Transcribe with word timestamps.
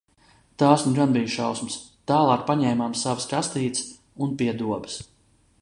Tās 0.61 0.85
nu 0.85 0.93
gan 0.99 1.13
bija 1.17 1.29
šausmas. 1.33 1.75
Tālāk 2.13 2.47
paņēmām 2.49 2.97
savas 3.05 3.31
kastītes 3.35 3.87
un 4.27 4.37
pie 4.41 4.53
dobes. 4.65 4.99